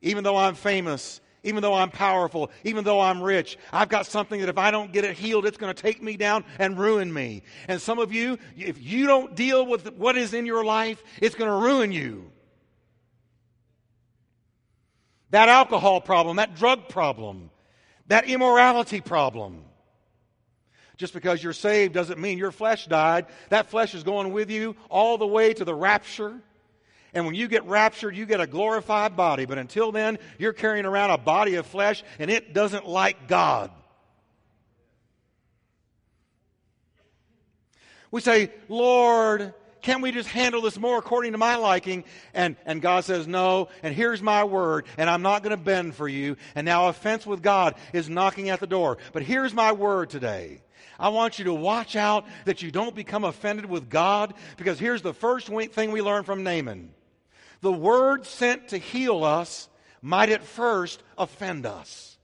[0.00, 3.58] even though I'm famous, even though I'm powerful, even though I'm rich.
[3.72, 6.16] I've got something that if I don't get it healed, it's going to take me
[6.16, 7.42] down and ruin me.
[7.68, 11.34] And some of you, if you don't deal with what is in your life, it's
[11.34, 12.30] going to ruin you.
[15.30, 17.50] That alcohol problem, that drug problem,
[18.08, 19.64] that immorality problem.
[21.00, 23.24] Just because you're saved doesn't mean your flesh died.
[23.48, 26.38] That flesh is going with you all the way to the rapture.
[27.14, 29.46] And when you get raptured, you get a glorified body.
[29.46, 33.70] But until then, you're carrying around a body of flesh and it doesn't like God.
[38.10, 42.04] We say, Lord, can't we just handle this more according to my liking?
[42.34, 45.94] And, and God says, No, and here's my word, and I'm not going to bend
[45.94, 46.36] for you.
[46.54, 48.98] And now offense with God is knocking at the door.
[49.14, 50.60] But here's my word today.
[50.98, 55.02] I want you to watch out that you don't become offended with God, because here's
[55.02, 56.92] the first thing we learn from Naaman
[57.60, 59.68] the word sent to heal us
[60.02, 62.16] might at first offend us.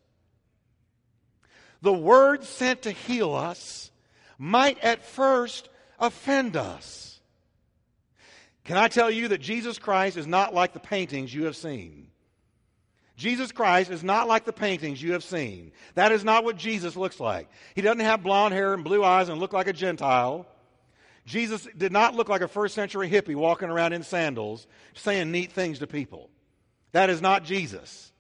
[1.82, 3.90] The word sent to heal us
[4.38, 7.20] might at first offend us.
[8.64, 12.08] Can I tell you that Jesus Christ is not like the paintings you have seen?
[13.16, 15.72] Jesus Christ is not like the paintings you have seen.
[15.94, 17.48] That is not what Jesus looks like.
[17.74, 20.46] He doesn't have blonde hair and blue eyes and look like a Gentile.
[21.24, 25.50] Jesus did not look like a first century hippie walking around in sandals saying neat
[25.52, 26.30] things to people.
[26.92, 28.12] That is not Jesus.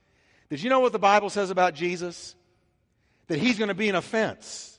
[0.48, 2.34] Did you know what the Bible says about Jesus?
[3.28, 4.78] That he's going to be an offense,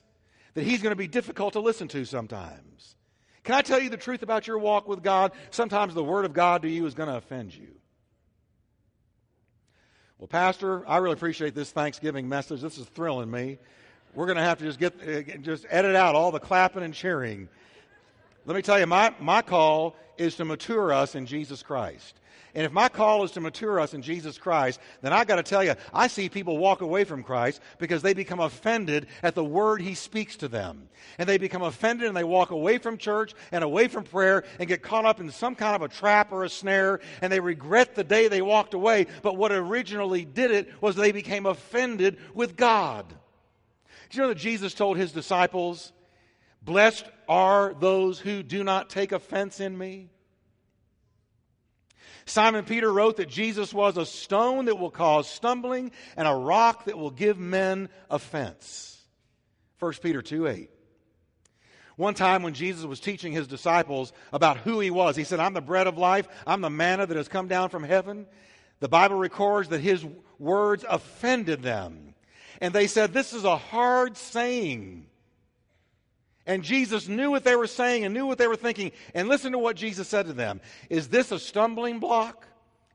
[0.54, 2.96] that he's going to be difficult to listen to sometimes.
[3.44, 5.32] Can I tell you the truth about your walk with God?
[5.50, 7.68] Sometimes the Word of God to you is going to offend you.
[10.18, 12.60] Well, Pastor, I really appreciate this Thanksgiving message.
[12.60, 13.56] This is thrilling me.
[14.14, 16.92] We're going to have to just get uh, just edit out all the clapping and
[16.92, 17.48] cheering.
[18.44, 22.16] Let me tell you, my, my call is to mature us in Jesus Christ.
[22.54, 25.42] And if my call is to mature us in Jesus Christ, then I got to
[25.42, 29.44] tell you, I see people walk away from Christ because they become offended at the
[29.44, 30.88] word he speaks to them.
[31.18, 34.68] And they become offended and they walk away from church and away from prayer and
[34.68, 37.94] get caught up in some kind of a trap or a snare and they regret
[37.94, 39.06] the day they walked away.
[39.22, 43.06] But what originally did it was they became offended with God.
[44.10, 45.92] Do you know that Jesus told his disciples,
[46.62, 50.08] Blessed are those who do not take offense in me?
[52.28, 56.84] Simon Peter wrote that Jesus was a stone that will cause stumbling and a rock
[56.84, 59.02] that will give men offense.
[59.78, 60.70] 1 Peter 2 8.
[61.96, 65.54] One time when Jesus was teaching his disciples about who he was, he said, I'm
[65.54, 68.26] the bread of life, I'm the manna that has come down from heaven.
[68.78, 70.06] The Bible records that his
[70.38, 72.14] words offended them.
[72.60, 75.07] And they said, This is a hard saying.
[76.48, 78.92] And Jesus knew what they were saying and knew what they were thinking.
[79.14, 82.48] And listen to what Jesus said to them Is this a stumbling block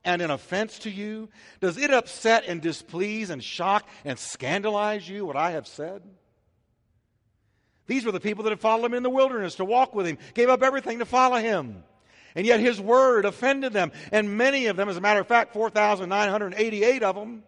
[0.04, 1.30] and an offense to you?
[1.62, 6.02] Does it upset and displease and shock and scandalize you what I have said?
[7.86, 10.18] These were the people that had followed him in the wilderness to walk with him,
[10.34, 11.84] gave up everything to follow him.
[12.36, 13.92] And yet his word offended them.
[14.12, 17.44] And many of them, as a matter of fact, 4,988 of them,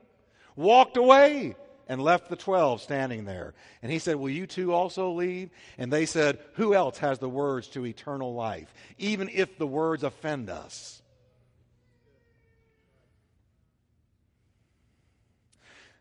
[0.56, 1.56] walked away
[1.88, 3.54] and left the 12 standing there.
[3.82, 5.50] And he said, Will you too also leave?
[5.78, 10.04] And they said, Who else has the words to eternal life, even if the words
[10.04, 11.02] offend us?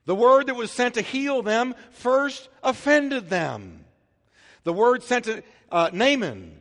[0.06, 3.84] The word that was sent to heal them first offended them.
[4.64, 6.60] The word sent to uh, Naaman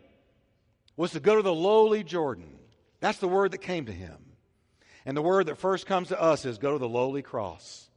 [0.96, 2.60] was to go to the lowly Jordan.
[3.00, 4.18] That's the word that came to him.
[5.06, 7.90] And the word that first comes to us is go to the lowly cross.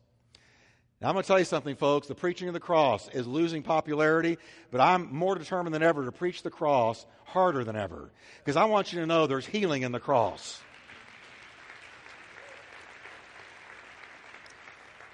[1.01, 2.07] Now, I'm going to tell you something, folks.
[2.07, 4.39] The preaching of the cross is losing popularity,
[4.71, 8.65] but I'm more determined than ever to preach the cross harder than ever because I
[8.65, 10.61] want you to know there's healing in the cross.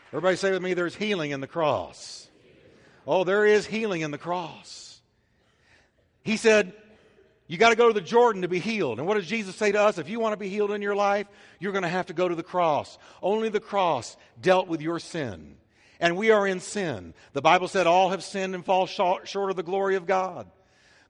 [0.09, 2.29] Everybody say with me, there's healing in the cross.
[3.07, 5.01] Oh, there is healing in the cross.
[6.23, 6.75] He said,
[7.49, 8.99] You got to go to the Jordan to be healed.
[8.99, 9.99] And what does Jesus say to us?
[9.99, 11.27] If you want to be healed in your life,
[11.59, 12.99] you're going to have to go to the cross.
[13.21, 15.57] Only the cross dealt with your sin
[16.03, 17.15] and we are in sin.
[17.33, 20.51] The Bible said all have sinned and fall short of the glory of God.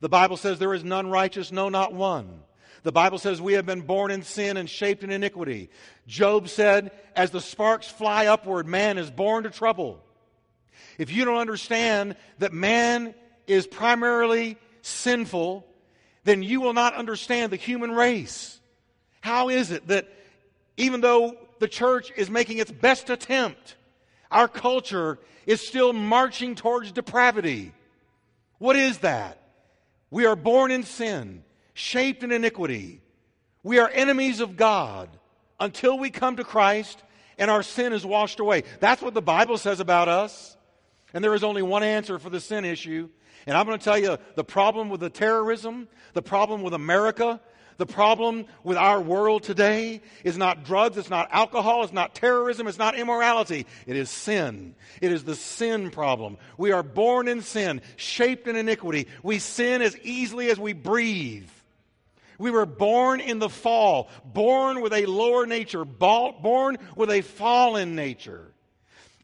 [0.01, 2.43] The Bible says there is none righteous, no, not one.
[2.83, 5.71] The Bible says we have been born in sin and shaped in iniquity.
[6.07, 10.05] Job said, as the sparks fly upward, man is born to trouble.
[10.99, 13.15] If you don't understand that man
[13.47, 15.67] is primarily sinful,
[16.25, 18.61] then you will not understand the human race.
[19.23, 20.13] How is it that
[20.77, 23.77] even though the church is making its best attempt
[24.33, 27.73] our culture is still marching towards depravity.
[28.59, 29.39] What is that?
[30.11, 33.01] We are born in sin, shaped in iniquity.
[33.63, 35.09] We are enemies of God
[35.61, 37.03] until we come to Christ
[37.39, 38.65] and our sin is washed away.
[38.81, 40.57] That's what the Bible says about us.
[41.15, 43.09] And there is only one answer for the sin issue.
[43.47, 47.41] And I'm going to tell you the problem with the terrorism, the problem with America,
[47.83, 52.69] the problem with our world today is not drugs, it's not alcohol, it's not terrorism,
[52.69, 53.67] it's not immorality.
[53.89, 54.77] It is sin.
[55.01, 56.39] It is the sin problem.
[56.57, 59.09] We are born in sin, shaped in iniquity.
[59.25, 61.49] We sin as easily as we breathe.
[62.39, 67.97] We were born in the fall, born with a lower nature, born with a fallen
[67.97, 68.47] nature.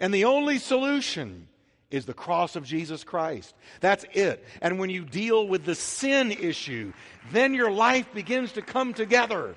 [0.00, 1.46] And the only solution
[1.90, 3.54] is the cross of Jesus Christ.
[3.80, 4.44] That's it.
[4.60, 6.92] And when you deal with the sin issue,
[7.32, 9.54] then your life begins to come together.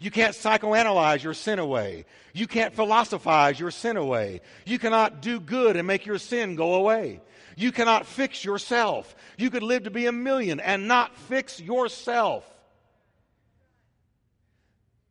[0.00, 2.06] You can't psychoanalyze your sin away.
[2.32, 4.40] You can't philosophize your sin away.
[4.66, 7.20] You cannot do good and make your sin go away.
[7.56, 9.14] You cannot fix yourself.
[9.36, 12.44] You could live to be a million and not fix yourself.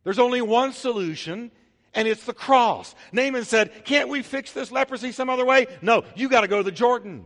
[0.03, 1.51] There's only one solution,
[1.93, 2.95] and it's the cross.
[3.11, 5.67] Naaman said, Can't we fix this leprosy some other way?
[5.81, 7.25] No, you got to go to the Jordan.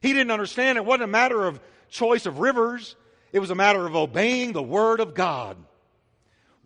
[0.00, 2.96] He didn't understand it wasn't a matter of choice of rivers,
[3.32, 5.56] it was a matter of obeying the Word of God.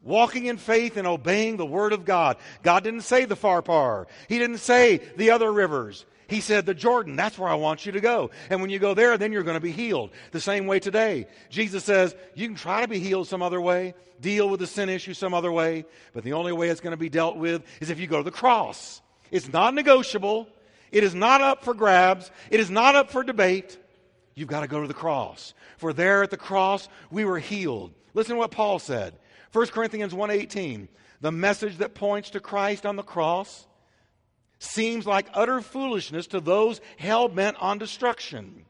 [0.02, 2.36] Walking in faith and obeying the Word of God.
[2.62, 4.06] God didn't say the Pharpar.
[4.28, 6.06] He didn't say the other rivers.
[6.28, 8.30] He said, The Jordan, that's where I want you to go.
[8.50, 10.10] And when you go there, then you're going to be healed.
[10.30, 11.26] The same way today.
[11.48, 14.90] Jesus says, You can try to be healed some other way, deal with the sin
[14.90, 17.88] issue some other way, but the only way it's going to be dealt with is
[17.90, 19.00] if you go to the cross.
[19.30, 20.48] It's not negotiable.
[20.92, 22.30] It is not up for grabs.
[22.50, 23.78] It is not up for debate.
[24.34, 25.54] You've got to go to the cross.
[25.78, 27.92] For there at the cross, we were healed.
[28.14, 29.18] Listen to what Paul said.
[29.52, 30.88] 1 Corinthians 1:18.
[31.20, 33.66] The message that points to Christ on the cross
[34.58, 38.64] seems like utter foolishness to those hell bent on destruction.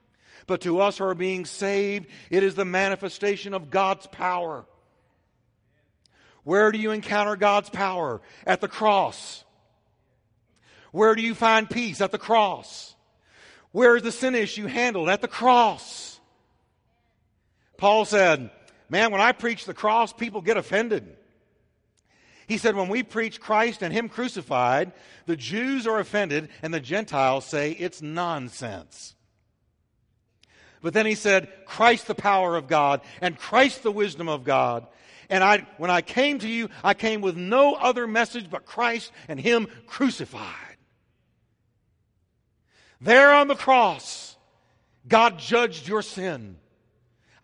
[0.46, 4.64] But to us who are being saved, it is the manifestation of God's power.
[6.44, 8.22] Where do you encounter God's power?
[8.46, 9.44] At the cross.
[10.92, 12.00] Where do you find peace?
[12.00, 12.94] At the cross.
[13.72, 15.10] Where is the sin issue handled?
[15.10, 16.18] At the cross.
[17.76, 18.50] Paul said,
[18.88, 21.16] Man, when I preach the cross, people get offended.
[22.48, 24.92] He said, when we preach Christ and Him crucified,
[25.26, 29.14] the Jews are offended and the Gentiles say it's nonsense.
[30.80, 34.86] But then he said, Christ the power of God and Christ the wisdom of God.
[35.28, 39.12] And I, when I came to you, I came with no other message but Christ
[39.28, 40.76] and Him crucified.
[43.00, 44.36] There on the cross,
[45.06, 46.56] God judged your sin.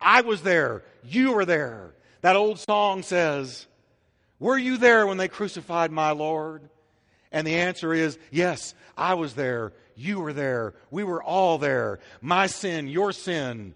[0.01, 0.83] I was there.
[1.03, 1.95] You were there.
[2.23, 3.67] That old song says,
[4.45, 6.69] were you there when they crucified my Lord?
[7.33, 9.73] And the answer is yes, I was there.
[9.97, 10.75] You were there.
[10.91, 11.99] We were all there.
[12.21, 13.75] My sin, your sin,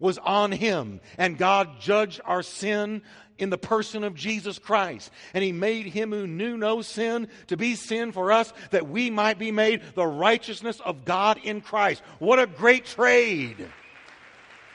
[0.00, 0.98] was on him.
[1.18, 3.02] And God judged our sin
[3.38, 5.12] in the person of Jesus Christ.
[5.34, 9.10] And he made him who knew no sin to be sin for us that we
[9.10, 12.02] might be made the righteousness of God in Christ.
[12.18, 13.68] What a great trade!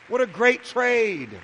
[0.07, 1.37] What a great trade!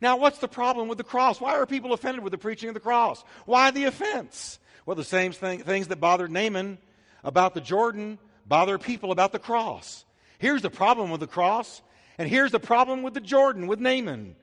[0.00, 1.40] Now, what's the problem with the cross?
[1.40, 3.24] Why are people offended with the preaching of the cross?
[3.46, 4.58] Why the offense?
[4.86, 6.78] Well, the same thing, things that bothered Naaman
[7.24, 10.04] about the Jordan bother people about the cross.
[10.38, 11.82] Here's the problem with the cross,
[12.16, 14.36] and here's the problem with the Jordan, with Naaman.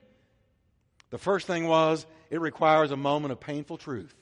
[1.10, 4.14] The first thing was it requires a moment of painful truth.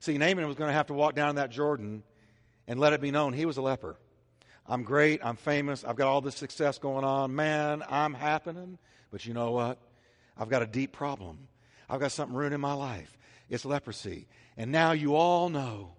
[0.00, 2.02] See, Naaman was going to have to walk down that Jordan
[2.66, 3.96] and let it be known he was a leper.
[4.66, 7.34] I'm great, I'm famous, I've got all this success going on.
[7.34, 8.78] Man, I'm happening.
[9.14, 9.78] But you know what?
[10.36, 11.46] I've got a deep problem.
[11.88, 13.16] I've got something ruining my life.
[13.48, 14.26] It's leprosy.
[14.56, 15.92] And now you all know.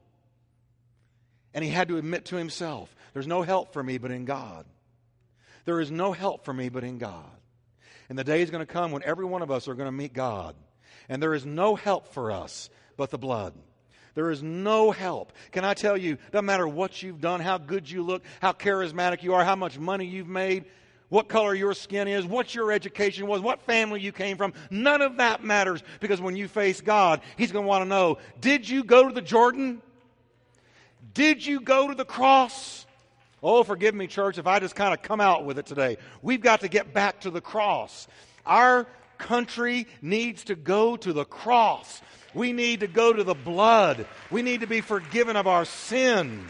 [1.53, 4.65] And he had to admit to himself there's no help for me but in God.
[5.63, 7.23] There is no help for me but in God.
[8.09, 9.93] And the day is going to come when every one of us are going to
[9.93, 10.53] meet God.
[11.07, 13.53] And there is no help for us but the blood.
[14.15, 15.31] There is no help.
[15.53, 19.23] Can I tell you, doesn't matter what you've done, how good you look, how charismatic
[19.23, 20.65] you are, how much money you've made,
[21.09, 24.53] what color your skin is, what your education was, what family you came from.
[24.69, 28.17] None of that matters because when you face God, He's going to want to know
[28.41, 29.81] Did you go to the Jordan?
[31.13, 32.85] Did you go to the cross?
[33.41, 35.97] Oh, forgive me, church, if I just kind of come out with it today.
[36.21, 38.07] We've got to get back to the cross.
[38.45, 38.87] Our
[39.17, 42.01] country needs to go to the cross.
[42.33, 44.07] We need to go to the blood.
[44.29, 46.45] We need to be forgiven of our sin.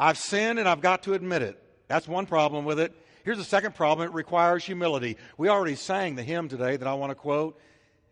[0.00, 1.62] I've sinned and I've got to admit it.
[1.86, 2.94] That's one problem with it.
[3.22, 5.18] Here's the second problem it requires humility.
[5.36, 7.60] We already sang the hymn today that I want to quote.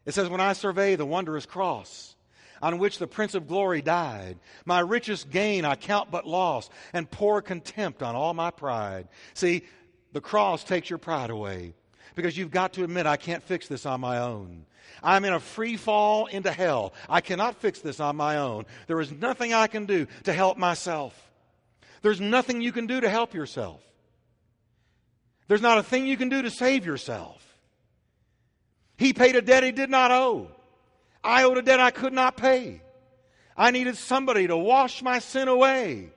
[0.05, 2.14] It says, When I survey the wondrous cross
[2.61, 7.11] on which the Prince of Glory died, my richest gain I count but loss and
[7.11, 9.09] pour contempt on all my pride.
[9.33, 9.62] See,
[10.12, 11.72] the cross takes your pride away
[12.14, 14.66] because you've got to admit, I can't fix this on my own.
[15.03, 16.92] I'm in a free fall into hell.
[17.09, 18.66] I cannot fix this on my own.
[18.88, 21.28] There is nothing I can do to help myself.
[22.03, 23.83] There's nothing you can do to help yourself.
[25.49, 27.45] There's not a thing you can do to save yourself.
[28.97, 30.49] He paid a debt he did not owe.
[31.25, 32.83] I owed a debt I could not pay.
[33.57, 36.11] I needed somebody to wash my sin away.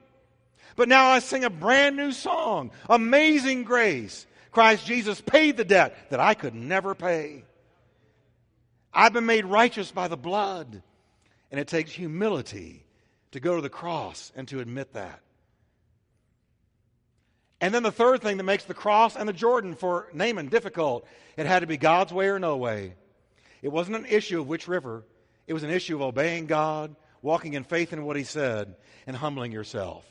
[0.75, 4.25] But now I sing a brand new song Amazing Grace.
[4.51, 7.45] Christ Jesus paid the debt that I could never pay.
[8.93, 10.83] I've been made righteous by the blood.
[11.51, 12.85] And it takes humility
[13.31, 15.19] to go to the cross and to admit that.
[17.61, 21.07] And then the third thing that makes the cross and the Jordan for Naaman difficult,
[21.37, 22.95] it had to be God's way or no way.
[23.61, 25.03] It wasn't an issue of which river,
[25.47, 29.15] it was an issue of obeying God, walking in faith in what He said, and
[29.15, 30.03] humbling yourself.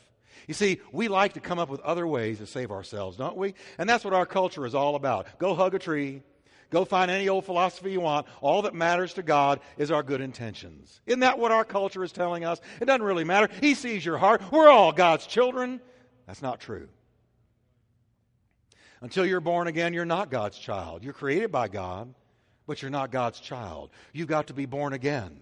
[0.47, 3.53] You see, we like to come up with other ways to save ourselves, don't we?
[3.77, 5.27] And that's what our culture is all about.
[5.37, 6.23] Go hug a tree,
[6.71, 8.27] Go find any old philosophy you want.
[8.39, 11.01] All that matters to God is our good intentions.
[11.05, 12.61] Isn't that what our culture is telling us?
[12.79, 13.49] It doesn't really matter.
[13.59, 14.41] He sees your heart.
[14.51, 15.81] We're all God's children.
[16.25, 16.87] That's not true.
[19.01, 21.03] Until you're born again, you're not God's child.
[21.03, 22.13] You're created by God,
[22.67, 23.89] but you're not God's child.
[24.13, 25.39] You've got to be born again.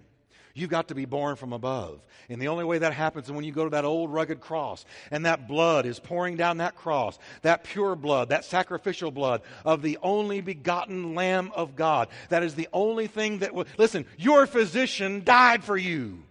[0.56, 2.02] You've got to be born from above.
[2.28, 4.84] And the only way that happens is when you go to that old rugged cross
[5.12, 9.82] and that blood is pouring down that cross, that pure blood, that sacrificial blood of
[9.82, 12.10] the only begotten Lamb of God.
[12.30, 13.66] That is the only thing that will.
[13.78, 16.24] Listen, your physician died for you,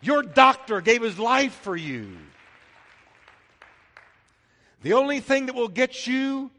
[0.00, 2.16] your doctor gave his life for you.
[4.82, 6.50] The only thing that will get you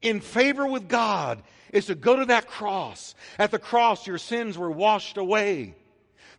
[0.00, 1.42] in favor with God
[1.72, 3.14] is to go to that cross.
[3.38, 5.74] At the cross, your sins were washed away.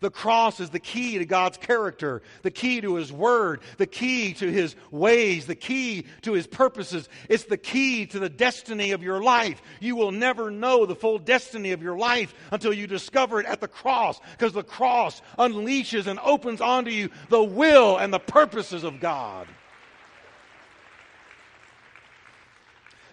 [0.02, 4.34] The cross is the key to God's character, the key to His Word, the key
[4.36, 7.10] to His ways, the key to His purposes.
[7.28, 9.62] It's the key to the destiny of your life.
[9.82, 13.60] You will never know the full destiny of your life until you discover it at
[13.60, 18.86] the cross, because the cross unleashes and opens onto you the will and the purposes
[18.86, 19.48] of God.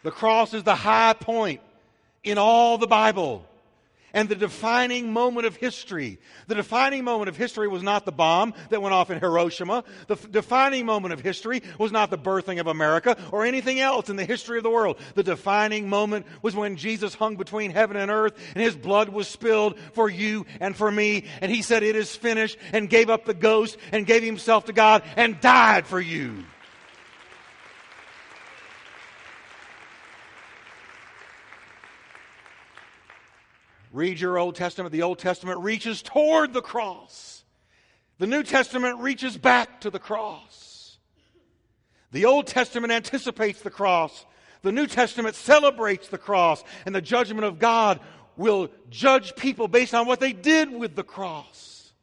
[0.06, 1.60] The cross is the high point
[2.22, 3.44] in all the Bible
[4.14, 6.20] and the defining moment of history.
[6.46, 9.82] The defining moment of history was not the bomb that went off in Hiroshima.
[10.06, 14.08] The f- defining moment of history was not the birthing of America or anything else
[14.08, 14.96] in the history of the world.
[15.16, 19.26] The defining moment was when Jesus hung between heaven and earth and his blood was
[19.26, 21.24] spilled for you and for me.
[21.40, 24.72] And he said, It is finished, and gave up the ghost and gave himself to
[24.72, 26.44] God and died for you.
[33.96, 34.92] Read your Old Testament.
[34.92, 37.44] The Old Testament reaches toward the cross.
[38.18, 40.98] The New Testament reaches back to the cross.
[42.12, 44.26] The Old Testament anticipates the cross.
[44.60, 46.62] The New Testament celebrates the cross.
[46.84, 48.00] And the judgment of God
[48.36, 51.94] will judge people based on what they did with the cross.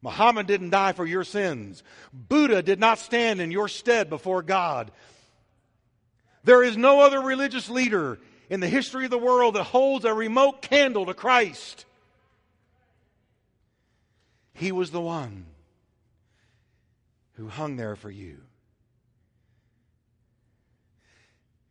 [0.00, 1.82] Muhammad didn't die for your sins.
[2.14, 4.90] Buddha did not stand in your stead before God.
[6.44, 10.14] There is no other religious leader in the history of the world that holds a
[10.14, 11.84] remote candle to Christ.
[14.52, 15.46] He was the one
[17.34, 18.38] who hung there for you.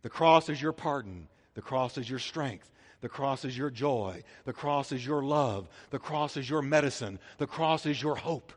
[0.03, 1.27] The cross is your pardon.
[1.55, 2.69] The cross is your strength.
[3.01, 4.23] The cross is your joy.
[4.45, 5.67] The cross is your love.
[5.89, 7.19] The cross is your medicine.
[7.39, 8.53] The cross is your hope.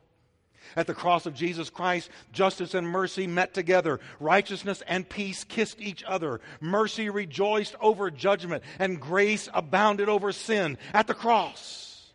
[0.76, 4.00] At the cross of Jesus Christ, justice and mercy met together.
[4.20, 6.40] Righteousness and peace kissed each other.
[6.60, 12.12] Mercy rejoiced over judgment, and grace abounded over sin at the cross.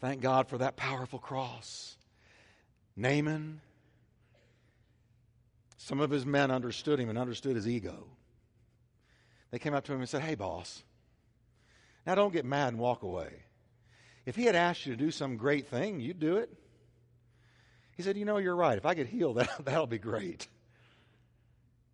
[0.00, 1.96] Thank God for that powerful cross.
[2.96, 3.60] Naaman,
[5.78, 8.06] some of his men understood him and understood his ego.
[9.50, 10.82] They came up to him and said, Hey, boss,
[12.06, 13.41] now don't get mad and walk away.
[14.24, 16.50] If he had asked you to do some great thing, you'd do it.
[17.96, 18.78] He said, You know, you're right.
[18.78, 20.46] If I could heal that, that'll be great.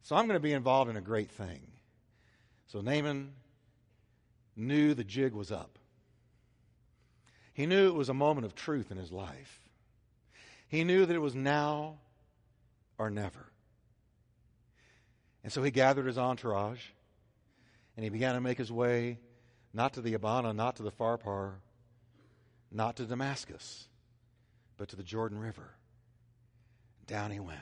[0.03, 1.61] So I'm going to be involved in a great thing.
[2.67, 3.33] So Naaman
[4.57, 5.79] knew the jig was up.
[7.55, 9.61] He knew it was a moment of truth in his life.
[10.69, 11.97] He knew that it was now
[12.99, 13.51] or never.
[15.43, 16.83] And so he gathered his entourage
[17.97, 19.19] and he began to make his way
[19.73, 21.55] not to the Abana, not to the Pharpar,
[22.71, 23.89] not to Damascus,
[24.77, 25.75] but to the Jordan River.
[27.07, 27.59] Down he went.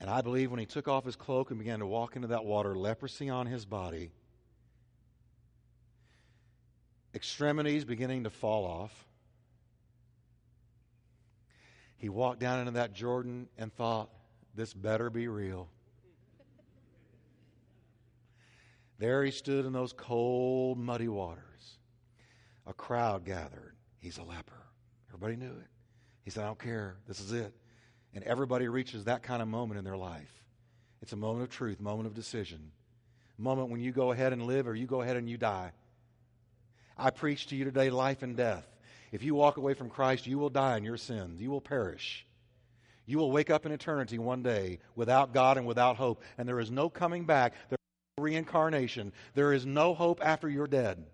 [0.00, 2.44] And I believe when he took off his cloak and began to walk into that
[2.44, 4.12] water, leprosy on his body,
[7.14, 8.92] extremities beginning to fall off,
[11.96, 14.10] he walked down into that Jordan and thought,
[14.54, 15.68] this better be real.
[18.98, 21.53] There he stood in those cold, muddy waters
[22.66, 23.74] a crowd gathered.
[23.98, 24.52] He's a leper.
[25.08, 25.66] Everybody knew it.
[26.22, 26.96] He said, I don't care.
[27.06, 27.52] This is it.
[28.14, 30.30] And everybody reaches that kind of moment in their life.
[31.02, 32.70] It's a moment of truth, moment of decision,
[33.36, 35.72] moment when you go ahead and live or you go ahead and you die.
[36.96, 38.66] I preach to you today life and death.
[39.12, 41.40] If you walk away from Christ, you will die in your sins.
[41.40, 42.24] You will perish.
[43.06, 46.22] You will wake up in eternity one day without God and without hope.
[46.38, 47.52] And there is no coming back.
[47.68, 49.12] There is no reincarnation.
[49.34, 51.04] There is no hope after you're dead.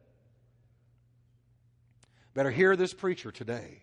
[2.34, 3.82] Better hear this preacher today.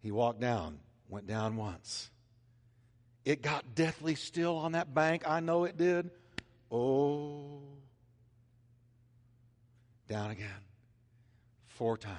[0.00, 0.78] He walked down,
[1.08, 2.10] went down once.
[3.24, 5.22] It got deathly still on that bank.
[5.26, 6.10] I know it did.
[6.70, 7.62] Oh.
[10.08, 10.48] Down again.
[11.68, 12.18] Four times.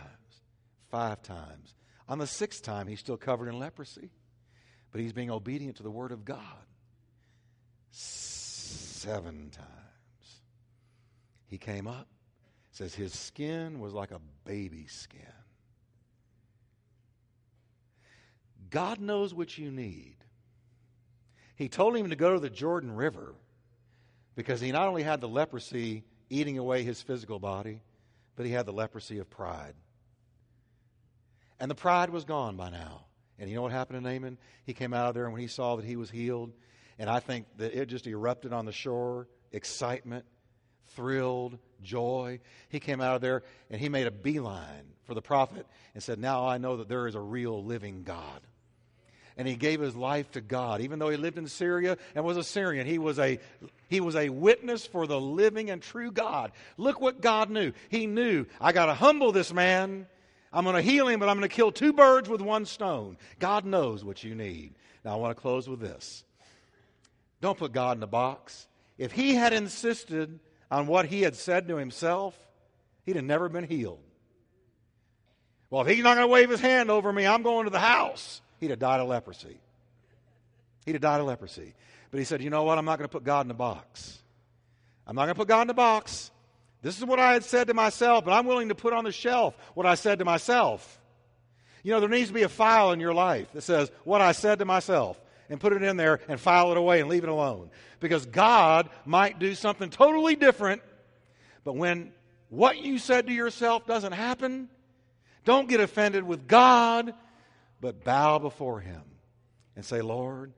[0.89, 1.75] Five times.
[2.09, 4.09] On the sixth time, he's still covered in leprosy.
[4.91, 6.39] But he's being obedient to the Word of God.
[7.91, 10.41] seven times.
[11.47, 12.07] He came up,
[12.75, 15.21] says his skin was like a baby's skin.
[18.69, 20.17] God knows what you need.
[21.55, 23.33] He told him to go to the Jordan River
[24.35, 27.79] because he not only had the leprosy eating away his physical body,
[28.35, 29.75] but he had the leprosy of pride.
[31.61, 33.05] And the pride was gone by now.
[33.39, 34.37] And you know what happened to Naaman?
[34.65, 36.51] He came out of there, and when he saw that he was healed,
[36.99, 40.25] and I think that it just erupted on the shore excitement,
[40.89, 42.39] thrilled, joy.
[42.69, 46.19] He came out of there and he made a beeline for the prophet and said,
[46.19, 48.41] Now I know that there is a real living God
[49.37, 50.81] and he gave his life to God.
[50.81, 53.39] Even though he lived in Syria and was a Syrian, he was a,
[53.89, 56.51] he was a witness for the living and true God.
[56.77, 57.73] Look what God knew.
[57.89, 60.07] He knew, I got to humble this man.
[60.53, 63.17] I'm going to heal him, but I'm going to kill two birds with one stone.
[63.39, 64.75] God knows what you need.
[65.03, 66.23] Now, I want to close with this.
[67.41, 68.67] Don't put God in a box.
[68.97, 70.39] If he had insisted
[70.75, 72.37] on what he had said to himself,
[73.05, 74.01] he'd have never been healed.
[75.69, 77.79] Well, if he's not going to wave his hand over me, I'm going to the
[77.79, 79.57] house he'd have died of leprosy.
[80.85, 81.73] He'd have died of leprosy.
[82.11, 82.77] But he said, You know what?
[82.77, 84.19] I'm not going to put God in a box.
[85.07, 86.29] I'm not going to put God in a box.
[86.81, 89.13] This is what I had said to myself, but I'm willing to put on the
[89.13, 90.99] shelf what I said to myself.
[91.83, 94.33] You know, there needs to be a file in your life that says what I
[94.33, 95.17] said to myself
[95.49, 97.69] and put it in there and file it away and leave it alone.
[97.99, 100.81] Because God might do something totally different,
[101.63, 102.11] but when
[102.49, 104.69] what you said to yourself doesn't happen,
[105.43, 107.13] don't get offended with God
[107.81, 109.01] but bow before Him
[109.75, 110.53] and say, Lord,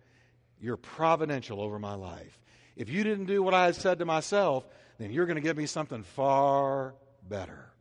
[0.59, 2.39] you're providential over my life.
[2.75, 4.65] If you didn't do what I had said to myself,
[4.97, 6.95] then you're going to give me something far
[7.27, 7.71] better.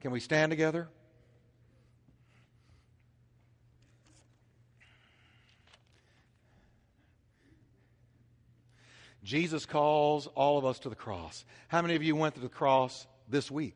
[0.00, 0.88] Can we stand together?
[9.26, 11.44] Jesus calls all of us to the cross.
[11.66, 13.74] How many of you went to the cross this week?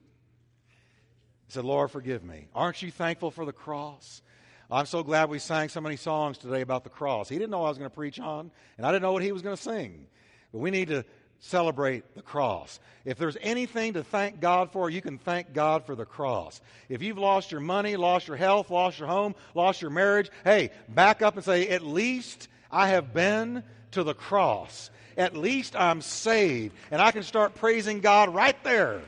[1.47, 2.47] He said, Lord, forgive me.
[2.55, 4.23] Aren't you thankful for the cross?
[4.71, 7.29] I'm so glad we sang so many songs today about the cross.
[7.29, 9.33] He didn't know I was going to preach on, and I didn't know what he
[9.33, 10.07] was going to sing.
[10.53, 11.05] But we need to
[11.41, 12.79] celebrate the cross.
[13.05, 16.61] If there's anything to thank God for, you can thank God for the cross.
[16.89, 20.71] If you've lost your money, lost your health, lost your home, lost your marriage, hey,
[20.89, 24.91] back up and say, at least I have been to the cross.
[25.17, 26.75] At least I'm saved.
[26.91, 29.03] And I can start praising God right there.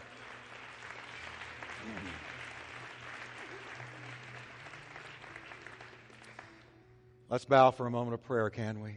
[7.28, 8.96] Let's bow for a moment of prayer, can we?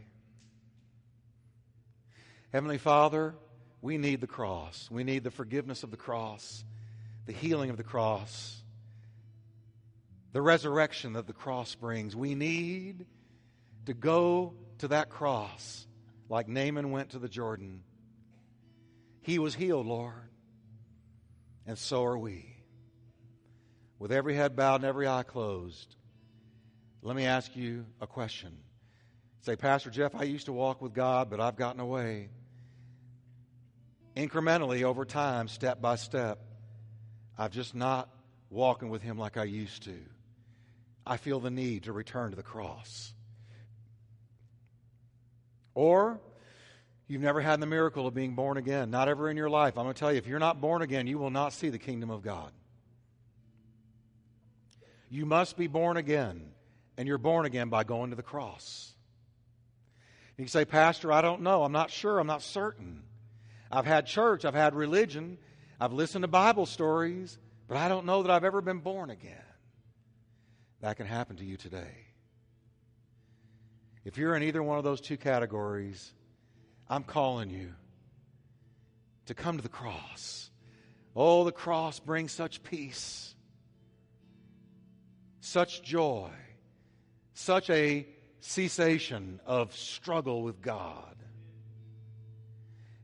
[2.52, 3.34] Heavenly Father,
[3.80, 4.88] we need the cross.
[4.90, 6.64] We need the forgiveness of the cross,
[7.24, 8.62] the healing of the cross,
[10.32, 12.14] the resurrection that the cross brings.
[12.14, 13.06] We need
[13.86, 15.86] to go to that cross
[16.28, 17.82] like Naaman went to the Jordan.
[19.22, 20.30] He was healed, Lord,
[21.66, 22.54] and so are we.
[23.98, 25.96] With every head bowed and every eye closed,
[27.02, 28.56] let me ask you a question.
[29.40, 32.30] Say, Pastor Jeff, I used to walk with God, but I've gotten away.
[34.16, 36.40] Incrementally, over time, step by step,
[37.38, 38.08] I've just not
[38.50, 39.96] walking with Him like I used to.
[41.06, 43.14] I feel the need to return to the cross.
[45.76, 46.18] Or
[47.06, 49.76] you've never had the miracle of being born again, not ever in your life.
[49.76, 51.78] I'm going to tell you, if you're not born again, you will not see the
[51.78, 52.50] kingdom of God.
[55.10, 56.50] You must be born again
[56.96, 58.94] and you're born again by going to the cross.
[60.36, 61.62] You can say, Pastor, I don't know.
[61.62, 62.18] I'm not sure.
[62.18, 63.02] I'm not certain.
[63.70, 65.38] I've had church, I've had religion,
[65.80, 67.36] I've listened to Bible stories,
[67.68, 69.34] but I don't know that I've ever been born again.
[70.80, 72.05] That can happen to you today.
[74.06, 76.14] If you're in either one of those two categories,
[76.88, 77.74] I'm calling you
[79.26, 80.50] to come to the cross.
[81.14, 83.34] Oh, the cross brings such peace,
[85.40, 86.30] such joy
[87.36, 88.06] such a
[88.40, 91.14] cessation of struggle with God.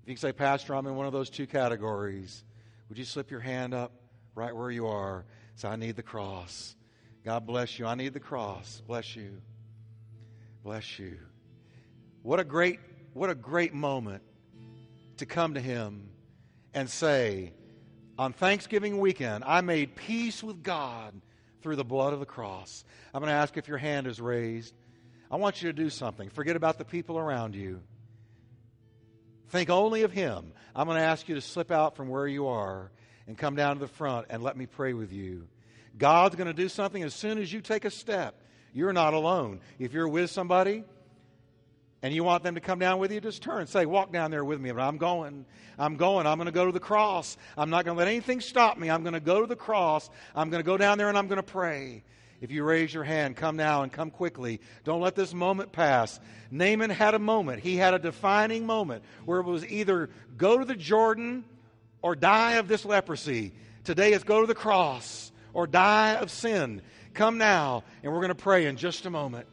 [0.02, 2.42] If you can say, Pastor, I'm in one of those two categories,
[2.88, 3.92] would you slip your hand up
[4.34, 5.26] right where you are?
[5.56, 6.74] Say, I need the cross.
[7.24, 7.86] God bless you.
[7.86, 8.82] I need the cross.
[8.86, 9.42] Bless you.
[10.62, 11.18] Bless you.
[12.22, 12.78] What a great,
[13.14, 14.22] what a great moment
[15.16, 16.10] to come to Him
[16.72, 17.52] and say,
[18.16, 21.20] on Thanksgiving weekend, I made peace with God
[21.62, 22.84] through the blood of the cross.
[23.12, 24.74] I'm going to ask if your hand is raised.
[25.30, 26.28] I want you to do something.
[26.28, 27.80] Forget about the people around you.
[29.48, 30.52] Think only of Him.
[30.76, 32.92] I'm going to ask you to slip out from where you are
[33.26, 35.48] and come down to the front and let me pray with you.
[35.98, 38.38] God's going to do something as soon as you take a step.
[38.72, 39.60] You're not alone.
[39.78, 40.84] If you're with somebody,
[42.02, 44.44] and you want them to come down with you, just turn say, Walk down there
[44.44, 44.70] with me.
[44.70, 45.46] I'm going.
[45.78, 46.26] I'm going.
[46.26, 47.36] I'm going to go to the cross.
[47.56, 48.90] I'm not going to let anything stop me.
[48.90, 50.10] I'm going to go to the cross.
[50.34, 52.02] I'm going to go down there and I'm going to pray.
[52.40, 54.60] If you raise your hand, come now and come quickly.
[54.82, 56.18] Don't let this moment pass.
[56.50, 57.62] Naaman had a moment.
[57.62, 61.44] He had a defining moment where it was either go to the Jordan
[62.02, 63.52] or die of this leprosy.
[63.84, 66.82] Today is go to the cross or die of sin.
[67.14, 69.46] Come now, and we're going to pray in just a moment.